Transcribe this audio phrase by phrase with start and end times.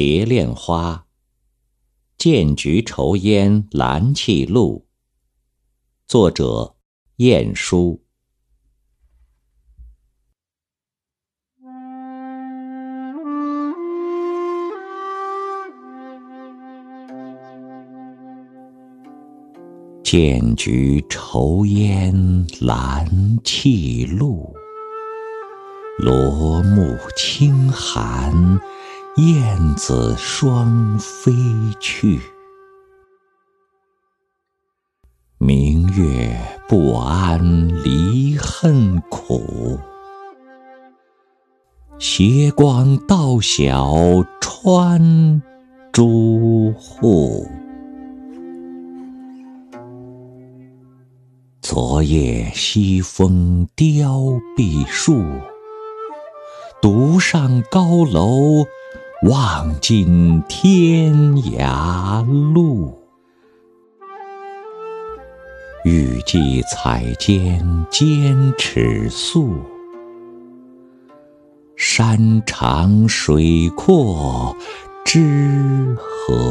[0.00, 1.06] 蝶恋花，
[2.16, 4.86] 见菊愁烟兰泣露。
[6.06, 6.76] 作者：
[7.16, 8.04] 晏殊。
[20.04, 24.54] 见菊愁烟兰泣露，
[25.98, 28.60] 罗幕轻寒，
[29.18, 31.32] 燕子双飞
[31.80, 32.20] 去。
[35.38, 39.76] 明月不谙离恨苦，
[41.98, 43.92] 斜光到晓
[44.40, 45.42] 穿
[45.90, 47.44] 朱户。
[51.60, 55.24] 昨夜西风凋碧树，
[56.80, 58.64] 独上高楼，
[59.22, 61.12] 望尽天
[61.58, 62.96] 涯路。
[65.84, 69.54] 欲寄彩笺兼尺素，
[71.74, 74.54] 山长水阔
[75.04, 76.47] 知何？